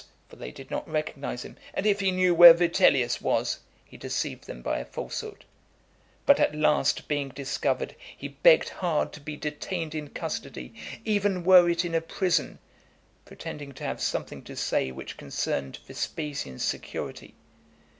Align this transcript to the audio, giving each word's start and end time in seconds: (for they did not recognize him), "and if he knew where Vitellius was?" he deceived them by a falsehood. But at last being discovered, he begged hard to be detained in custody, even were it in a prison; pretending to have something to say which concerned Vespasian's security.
(for 0.27 0.35
they 0.35 0.49
did 0.49 0.71
not 0.71 0.89
recognize 0.89 1.45
him), 1.45 1.55
"and 1.75 1.85
if 1.85 1.99
he 1.99 2.09
knew 2.09 2.33
where 2.33 2.55
Vitellius 2.55 3.21
was?" 3.21 3.59
he 3.85 3.97
deceived 3.97 4.47
them 4.47 4.63
by 4.63 4.79
a 4.79 4.85
falsehood. 4.85 5.45
But 6.25 6.39
at 6.39 6.55
last 6.55 7.07
being 7.07 7.29
discovered, 7.29 7.95
he 8.17 8.29
begged 8.29 8.69
hard 8.69 9.13
to 9.13 9.19
be 9.19 9.37
detained 9.37 9.93
in 9.93 10.07
custody, 10.07 10.73
even 11.05 11.43
were 11.43 11.69
it 11.69 11.85
in 11.85 11.93
a 11.93 12.01
prison; 12.01 12.57
pretending 13.25 13.73
to 13.73 13.83
have 13.83 14.01
something 14.01 14.41
to 14.45 14.55
say 14.55 14.91
which 14.91 15.17
concerned 15.17 15.77
Vespasian's 15.85 16.63
security. 16.63 17.35